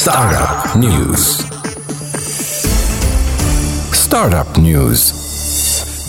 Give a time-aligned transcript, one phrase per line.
[0.00, 1.42] Startup News.
[3.92, 5.14] Startup News.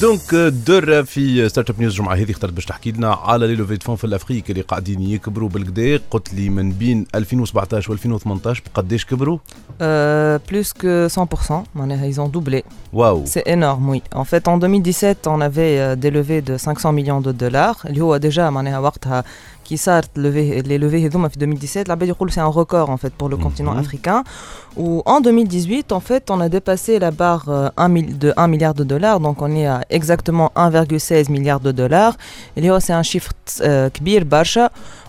[0.01, 0.35] دونك
[0.67, 3.95] درة في ستارت اب نيوز الجمعة هذه اخترت باش تحكي لنا على لي لوفي فون
[3.95, 9.38] في الافريق اللي قاعدين يكبروا بالكدا قلت لي من بين 2017 و 2018 بقداش كبروا؟
[9.82, 12.62] Euh, plus que 100%, معناها, ils ont doublé.
[12.94, 14.02] واو C'est énorme, oui.
[14.16, 17.86] En fait, en 2017, on avait euh, des levées de 500 millions de dollars.
[17.86, 19.23] اللي هو déjà معناها وقتها
[19.73, 21.96] qui sortent les levées Hedouma en 2017, la
[22.29, 23.43] c'est un record en fait pour le mhm.
[23.43, 24.23] continent africain.
[24.77, 27.69] Où en 2018 en fait on a dépassé la barre euh,
[28.24, 29.19] de 1 milliard de dollars.
[29.20, 32.19] Donc on est à exactement 1,16 milliard de dollars.
[32.56, 34.70] Et c'est un chiffre euh, kbir barsha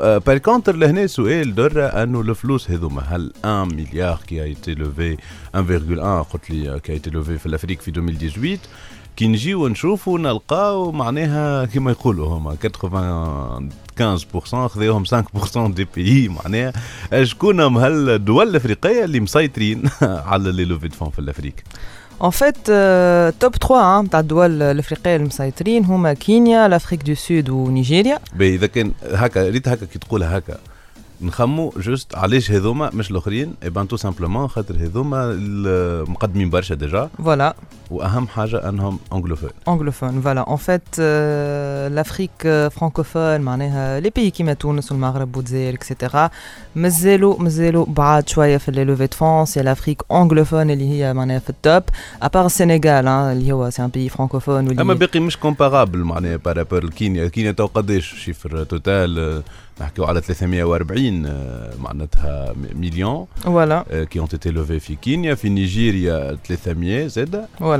[0.00, 6.32] بار كونتر لهنا سؤال دره انه الفلوس هذوما هل 1 مليار كي ايتي لوفي 1,1
[6.32, 8.58] قلت لي كي ايتي لوفي في الافريق في 2018
[9.16, 12.56] كي نجيو نشوفوا نلقاو معناها كما يقولوا هما
[14.00, 15.16] 95% خذيوهم 5%
[15.56, 16.72] دي بي معناها
[17.22, 19.82] شكون هم هالدول الافريقيه اللي مسيطرين
[20.30, 21.54] على لي لوفي دو فون في الافريق
[22.20, 27.50] En fait, euh, top 3 hein, تاع الدول الافريقيه المسيطرين هما كينيا، الافريق دو سود
[27.50, 28.18] ونيجيريا.
[28.34, 30.58] باهي إذا كان هكا ريت هكا كي تقولها هكا.
[31.22, 35.36] نخمو جوست علاش هذوما مش الآخرين؟ ايبان تو سامبلومون خاطر هذوما
[36.08, 37.52] مقدمين برشا ديجا Voilà,
[37.90, 39.50] وأهم حاجة أنهم أنجلوفون.
[40.46, 46.16] en fait, euh, l'Afrique euh, francophone, معناها les pays كيما تونس والمغرب والجزائر etc.
[46.76, 51.38] مازالوا مازالوا بعاد شوية في لي لوفي دو فون سي l'Afrique anglophone اللي هي معناها
[51.38, 51.82] في التوب
[52.22, 56.90] ابار السنغال اللي هو سي ان بي فرانكوفون واللي أما باقي مش كومبارابل معناها بارابور
[56.90, 59.42] كينيا كينيا تو قداش شيفر توتال آه،
[59.80, 63.92] نحكيو على 340 آه، معناتها مليون voilà.
[64.10, 65.34] كي اون تيتي لوفي في كينيا.
[65.34, 67.44] في نيجيريا 300 زاد.
[67.60, 67.79] Voilà.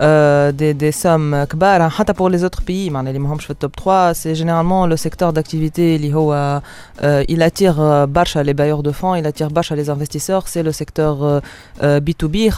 [0.00, 3.12] Euh, des, des, sommes kbar, hein, pour les autres pays, les
[3.42, 5.98] je top 3, c'est généralement le secteur d'activité,
[6.32, 6.58] euh,
[7.02, 8.06] euh, il attire euh,
[8.42, 11.42] les bailleurs de fonds, il attire barcha les investisseurs, c'est le secteur
[11.82, 12.50] B2B.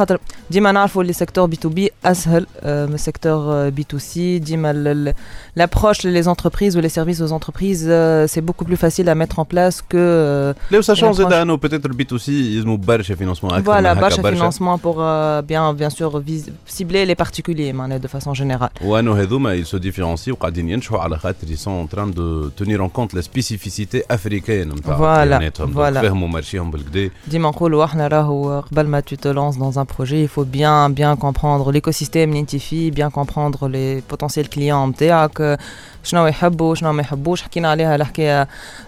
[0.51, 4.41] Dima na'arfou les secteurs B2B, ashel, le secteur B2C,
[4.87, 5.13] euh,
[5.57, 7.91] l'approche les entreprises ou les services aux entreprises,
[8.29, 10.55] c'est beaucoup plus facile à mettre en place que...
[10.71, 11.13] Là sachant,
[11.59, 13.49] peut-être le B2C, ils ont barcha financement.
[13.65, 14.97] Voilà, barcha financement pour
[15.43, 17.32] bien, bien sûr vis- cibler les parties
[17.74, 18.82] معناها de façon générale.
[18.86, 23.22] وانه هذوما يسو ديفيرونسي وقاعدين ينجحوا على خاطر يسون تران دو تونير اون كونت لا
[23.22, 25.72] سبيسيفيسيتي افريكان نتاع Voilà, كياناتهم.
[25.74, 26.02] دونك voilà.
[26.02, 30.24] فهموا مارشيهم بالكدا ديما نقولوا احنا راهو قبل ما tu te lances dans un projet,
[30.24, 35.60] il faut bien bien comprendre l'écosystème اللي انت فيه, bien comprendre les potentiels clients نتاعك,
[36.04, 38.48] شنو يحبوا شنو ما يحبوش حكينا عليها الحكايه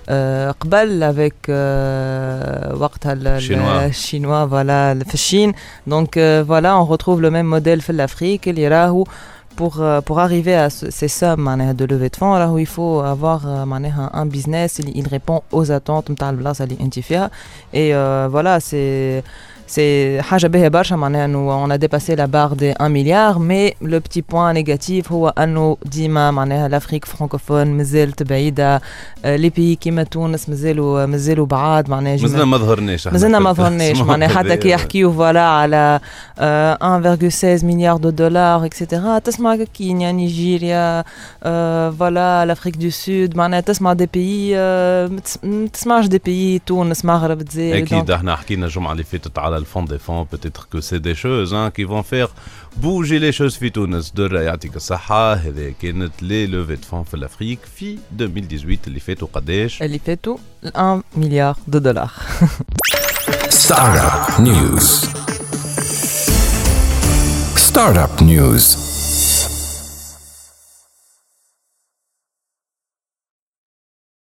[0.09, 3.83] آه، قبل avec آه، وقتها ال- ال- Chinois.
[3.83, 5.53] الشينوا فوالا في الشين
[5.87, 8.32] دونك فوالا on retrouve le même modèle في l'Afrique اللي راهو
[9.56, 13.64] pour, euh, pour arriver à ces sommes de levée de fonds, il faut avoir euh,
[14.12, 16.10] un, business, il, répond aux attentes
[17.72, 19.22] et euh, voilà, c'est
[19.75, 23.73] c'est حاجه باهيه برشا معناها انه on a dépassé la barre des 1 milliard mais
[23.91, 28.81] le petit point négatif هو انه ديما معناها l'Afrique francophone مازالت بعيده
[29.25, 33.37] آه، les pays كيما تونس مازالوا مازالوا بعاد معناها جينا- مازلنا ما ظهرناش احنا مازلنا
[33.37, 34.55] في ما الاسم ظهرناش معناها حتى هذايا.
[34.55, 35.99] كي يحكيو فوالا على
[36.39, 36.77] آه،
[37.59, 41.03] 1,16 مليار دو دولار اكسيتيرا تسمع كينيا نيجيريا
[41.43, 46.21] آه، فوالا الافريك دو سود معناها تسمع دي بيي آه، ما تس- ما تسمعش دي
[46.25, 50.23] بيي تونس مغرب الجزائر اكيد دونك- احنا حكينا الجمعه اللي فاتت على الفون دي فون
[50.23, 52.27] بوتيتر كو سي دي شوز كي فون فير
[52.77, 57.13] بوجي لي شوز في تونس درة يعطيك الصحة هذه كانت لي لوفي دو فون في
[57.13, 60.37] الافريق في 2018 اللي فاتوا قداش اللي فاتوا
[60.75, 62.11] 1 مليار دو دولار
[63.69, 64.87] Startup News.
[67.55, 68.82] Startup News.